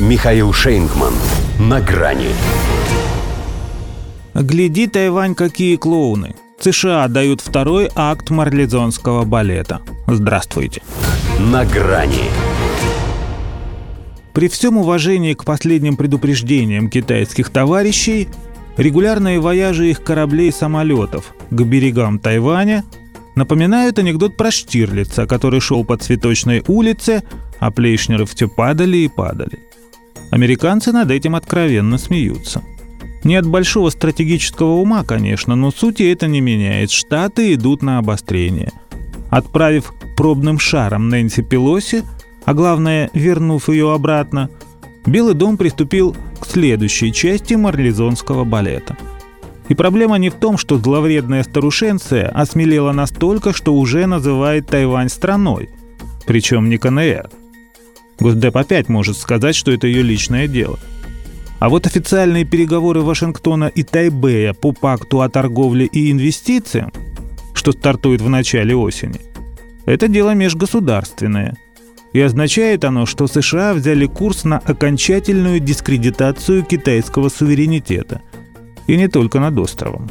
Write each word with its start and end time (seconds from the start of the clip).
Михаил 0.00 0.52
Шейнгман. 0.52 1.14
На 1.60 1.80
грани. 1.80 2.30
Гляди, 4.34 4.88
Тайвань, 4.88 5.36
какие 5.36 5.76
клоуны. 5.76 6.34
США 6.58 7.06
дают 7.06 7.40
второй 7.40 7.88
акт 7.94 8.28
марлезонского 8.30 9.24
балета. 9.24 9.82
Здравствуйте. 10.08 10.82
На 11.38 11.64
грани. 11.64 12.24
При 14.32 14.48
всем 14.48 14.78
уважении 14.78 15.34
к 15.34 15.44
последним 15.44 15.96
предупреждениям 15.96 16.90
китайских 16.90 17.50
товарищей, 17.50 18.26
регулярные 18.76 19.38
вояжи 19.38 19.90
их 19.90 20.02
кораблей 20.02 20.48
и 20.48 20.52
самолетов 20.52 21.34
к 21.50 21.62
берегам 21.62 22.18
Тайваня 22.18 22.82
напоминают 23.36 24.00
анекдот 24.00 24.36
про 24.36 24.50
Штирлица, 24.50 25.28
который 25.28 25.60
шел 25.60 25.84
по 25.84 25.96
цветочной 25.96 26.64
улице, 26.66 27.22
а 27.60 27.70
плейшнеры 27.70 28.26
все 28.26 28.48
падали 28.48 28.96
и 28.96 29.08
падали. 29.08 29.60
Американцы 30.30 30.92
над 30.92 31.10
этим 31.10 31.34
откровенно 31.36 31.98
смеются. 31.98 32.62
Не 33.24 33.36
от 33.36 33.46
большого 33.46 33.90
стратегического 33.90 34.72
ума, 34.72 35.02
конечно, 35.02 35.56
но 35.56 35.70
сути 35.70 36.02
это 36.12 36.26
не 36.26 36.40
меняет. 36.40 36.90
Штаты 36.90 37.54
идут 37.54 37.82
на 37.82 37.98
обострение. 37.98 38.70
Отправив 39.30 39.92
пробным 40.16 40.58
шаром 40.58 41.08
Нэнси 41.08 41.42
Пелоси, 41.42 42.02
а 42.44 42.52
главное, 42.52 43.10
вернув 43.14 43.68
ее 43.68 43.92
обратно, 43.92 44.50
Белый 45.06 45.34
дом 45.34 45.56
приступил 45.56 46.16
к 46.40 46.46
следующей 46.46 47.12
части 47.12 47.54
марлезонского 47.54 48.44
балета. 48.44 48.96
И 49.68 49.74
проблема 49.74 50.16
не 50.16 50.30
в 50.30 50.34
том, 50.34 50.58
что 50.58 50.78
зловредная 50.78 51.42
старушенция 51.42 52.28
осмелела 52.28 52.92
настолько, 52.92 53.52
что 53.52 53.74
уже 53.74 54.06
называет 54.06 54.66
Тайвань 54.66 55.08
страной, 55.08 55.70
причем 56.26 56.68
не 56.68 56.76
КНР– 56.78 57.30
Госдеп 58.24 58.56
опять 58.56 58.88
может 58.88 59.18
сказать, 59.18 59.54
что 59.54 59.70
это 59.70 59.86
ее 59.86 60.00
личное 60.00 60.48
дело. 60.48 60.78
А 61.58 61.68
вот 61.68 61.86
официальные 61.86 62.46
переговоры 62.46 63.02
Вашингтона 63.02 63.66
и 63.66 63.82
Тайбэя 63.82 64.54
по 64.54 64.72
пакту 64.72 65.20
о 65.20 65.28
торговле 65.28 65.84
и 65.84 66.10
инвестициям, 66.10 66.90
что 67.52 67.72
стартует 67.72 68.22
в 68.22 68.30
начале 68.30 68.74
осени, 68.74 69.20
это 69.84 70.08
дело 70.08 70.30
межгосударственное. 70.30 71.58
И 72.14 72.20
означает 72.20 72.86
оно, 72.86 73.04
что 73.04 73.26
США 73.26 73.74
взяли 73.74 74.06
курс 74.06 74.44
на 74.44 74.56
окончательную 74.56 75.60
дискредитацию 75.60 76.64
китайского 76.64 77.28
суверенитета. 77.28 78.22
И 78.86 78.96
не 78.96 79.08
только 79.08 79.38
над 79.38 79.58
островом. 79.58 80.10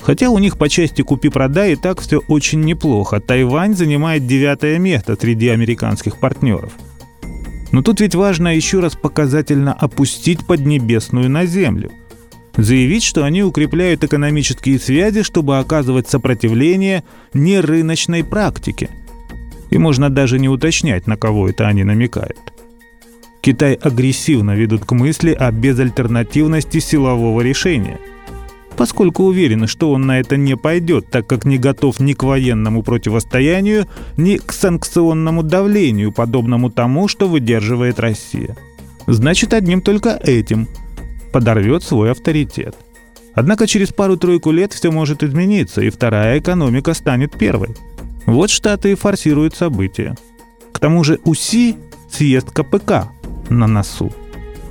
Хотя 0.00 0.30
у 0.30 0.38
них 0.38 0.56
по 0.56 0.68
части 0.68 1.02
купи-продай 1.02 1.72
и 1.72 1.76
так 1.76 2.00
все 2.00 2.20
очень 2.28 2.60
неплохо. 2.60 3.18
Тайвань 3.18 3.74
занимает 3.74 4.28
девятое 4.28 4.78
место 4.78 5.16
среди 5.20 5.48
американских 5.48 6.20
партнеров– 6.20 6.72
но 7.72 7.82
тут 7.82 8.00
ведь 8.00 8.14
важно 8.14 8.54
еще 8.54 8.80
раз 8.80 8.94
показательно 8.94 9.72
опустить 9.72 10.46
Поднебесную 10.46 11.30
на 11.30 11.46
землю. 11.46 11.90
Заявить, 12.56 13.04
что 13.04 13.24
они 13.24 13.42
укрепляют 13.42 14.02
экономические 14.02 14.78
связи, 14.78 15.22
чтобы 15.22 15.58
оказывать 15.58 16.08
сопротивление 16.08 17.04
нерыночной 17.32 18.24
практике. 18.24 18.90
И 19.70 19.78
можно 19.78 20.10
даже 20.10 20.38
не 20.38 20.48
уточнять, 20.48 21.06
на 21.06 21.16
кого 21.16 21.48
это 21.48 21.68
они 21.68 21.84
намекают. 21.84 22.38
Китай 23.40 23.74
агрессивно 23.74 24.54
ведут 24.54 24.84
к 24.84 24.92
мысли 24.92 25.32
о 25.32 25.50
безальтернативности 25.52 26.80
силового 26.80 27.40
решения– 27.40 27.98
поскольку 28.80 29.24
уверены, 29.24 29.66
что 29.66 29.90
он 29.90 30.06
на 30.06 30.20
это 30.20 30.38
не 30.38 30.56
пойдет, 30.56 31.10
так 31.10 31.26
как 31.26 31.44
не 31.44 31.58
готов 31.58 32.00
ни 32.00 32.14
к 32.14 32.22
военному 32.22 32.82
противостоянию, 32.82 33.86
ни 34.16 34.38
к 34.38 34.54
санкционному 34.54 35.42
давлению, 35.42 36.12
подобному 36.12 36.70
тому, 36.70 37.06
что 37.06 37.28
выдерживает 37.28 38.00
Россия. 38.00 38.56
Значит, 39.06 39.52
одним 39.52 39.82
только 39.82 40.18
этим 40.24 40.66
подорвет 41.30 41.82
свой 41.82 42.10
авторитет. 42.12 42.74
Однако 43.34 43.66
через 43.66 43.92
пару-тройку 43.92 44.50
лет 44.50 44.72
все 44.72 44.90
может 44.90 45.22
измениться, 45.22 45.82
и 45.82 45.90
вторая 45.90 46.38
экономика 46.38 46.94
станет 46.94 47.36
первой. 47.36 47.76
Вот 48.24 48.48
Штаты 48.48 48.92
и 48.92 48.94
форсируют 48.94 49.54
события. 49.54 50.16
К 50.72 50.78
тому 50.78 51.04
же 51.04 51.20
УСИ 51.26 51.76
съезд 52.10 52.50
КПК 52.50 53.10
на 53.50 53.66
носу. 53.66 54.10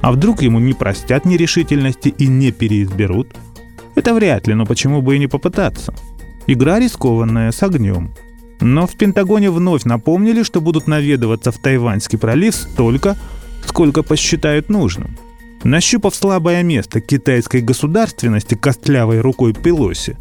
А 0.01 0.11
вдруг 0.11 0.41
ему 0.41 0.57
не 0.57 0.73
простят 0.73 1.25
нерешительности 1.25 2.09
и 2.09 2.25
не 2.25 2.51
переизберут– 2.51 3.27
это 3.99 4.13
вряд 4.13 4.47
ли, 4.47 4.53
но 4.53 4.65
почему 4.65 5.01
бы 5.01 5.15
и 5.15 5.19
не 5.19 5.27
попытаться? 5.27 5.93
Игра 6.47 6.79
рискованная, 6.79 7.51
с 7.51 7.61
огнем. 7.61 8.11
Но 8.61 8.87
в 8.87 8.95
Пентагоне 8.95 9.51
вновь 9.51 9.83
напомнили, 9.83 10.43
что 10.43 10.61
будут 10.61 10.87
наведываться 10.87 11.51
в 11.51 11.57
Тайваньский 11.57 12.17
пролив 12.17 12.55
столько, 12.55 13.17
сколько 13.65 14.01
посчитают 14.01 14.69
нужным. 14.69 15.17
Нащупав 15.63 16.15
слабое 16.15 16.63
место 16.63 17.01
китайской 17.01 17.61
государственности 17.61 18.55
костлявой 18.55 19.19
рукой 19.19 19.53
Пелоси, 19.53 20.17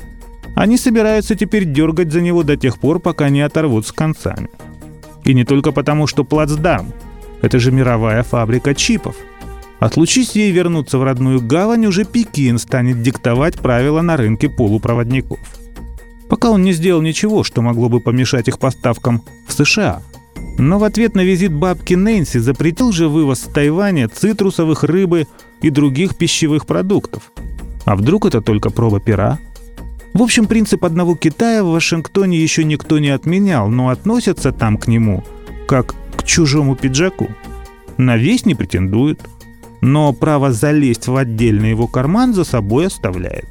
они 0.57 0.77
собираются 0.77 1.37
теперь 1.37 1.65
дергать 1.65 2.13
за 2.13 2.21
него 2.21 2.43
до 2.43 2.57
тех 2.57 2.79
пор, 2.79 2.99
пока 2.99 3.29
не 3.29 3.43
оторвут 3.43 3.87
с 3.87 3.93
концами. 3.93 4.51
И 5.25 5.35
не 5.35 5.45
только 5.45 5.71
потому, 5.71 6.09
что 6.09 6.25
плацдарм– 6.25 6.93
это 7.43 7.61
же 7.61 7.71
мировая 7.71 8.25
фабрика 8.25 8.75
чипов– 8.75 9.15
Отлучись 9.81 10.33
ей 10.33 10.51
вернуться 10.51 10.99
в 10.99 11.05
родную 11.05 11.41
гавань, 11.41 11.87
уже 11.87 12.05
Пекин 12.05 12.59
станет 12.59 13.01
диктовать 13.01 13.57
правила 13.57 14.01
на 14.01 14.17
рынке 14.17 14.49
полупроводников. 14.49 15.39
Пока 16.29 16.51
он 16.51 16.63
не 16.63 16.73
сделал 16.73 17.01
ничего, 17.01 17.45
что 17.45 17.63
могло 17.63 17.89
бы 17.89 18.01
помешать 18.01 18.49
их 18.49 18.59
поставкам 18.59 19.23
в 19.47 19.53
США. 19.53 20.03
Но 20.59 20.79
в 20.79 20.85
ответ 20.85 21.15
на 21.15 21.23
визит 21.23 21.53
бабки 21.53 21.95
Нэнси 21.95 22.39
запретил 22.39 22.91
же 22.91 23.09
вывоз 23.09 23.41
с 23.41 23.45
Тайваня 23.45 24.09
цитрусовых, 24.09 24.83
рыбы 24.83 25.27
и 25.63 25.71
других 25.71 26.17
пищевых 26.17 26.67
продуктов. 26.67 27.33
А 27.85 27.95
вдруг 27.95 28.27
это 28.27 28.41
только 28.41 28.71
проба 28.71 29.01
пера? 29.01 29.39
В 30.13 30.23
общем, 30.23 30.47
принцип 30.47 30.85
одного 30.85 31.15
Китая 31.15 31.63
в 31.63 31.69
Вашингтоне 31.69 32.39
еще 32.39 32.65
никто 32.65 32.99
не 32.99 33.11
отменял, 33.11 33.69
но 33.69 33.89
относятся 33.89 34.51
там 34.53 34.77
к 34.77 34.89
нему 34.89 35.25
как 35.69 35.95
к 36.17 36.25
чужому 36.25 36.75
пиджаку. 36.75 37.29
На 37.97 38.17
весь 38.17 38.45
не 38.45 38.55
претендуют– 38.55 39.21
но 39.81 40.13
право 40.13 40.53
залезть 40.53 41.07
в 41.07 41.17
отдельный 41.17 41.71
его 41.71 41.87
карман 41.87 42.35
за 42.35 42.45
собой 42.45 42.87
оставляет. 42.87 43.47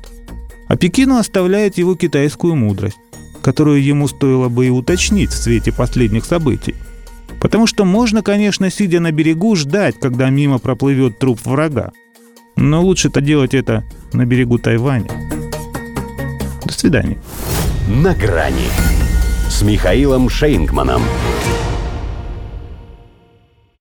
А 0.67 0.75
Пекину 0.75 1.17
оставляет 1.17 1.77
его 1.77 1.95
китайскую 1.95 2.55
мудрость, 2.55 2.97
которую 3.41 3.83
ему 3.83 4.07
стоило 4.07 4.49
бы 4.49 4.67
и 4.67 4.69
уточнить 4.69 5.31
в 5.31 5.37
свете 5.37 5.71
последних 5.71 6.25
событий. 6.25 6.75
Потому 7.39 7.67
что 7.67 7.85
можно, 7.85 8.21
конечно, 8.21 8.69
сидя 8.69 8.99
на 8.99 9.11
берегу, 9.11 9.55
ждать, 9.55 9.95
когда 9.99 10.29
мимо 10.29 10.59
проплывет 10.59 11.19
труп 11.19 11.39
врага. 11.45 11.91
Но 12.55 12.83
лучше-то 12.83 13.21
делать 13.21 13.53
это 13.53 13.83
на 14.11 14.25
берегу 14.25 14.57
Тайваня. 14.57 15.11
До 16.65 16.73
свидания. 16.73 17.17
На 17.87 18.13
грани 18.13 18.69
с 19.49 19.61
Михаилом 19.61 20.29
Шейнгманом. 20.29 21.03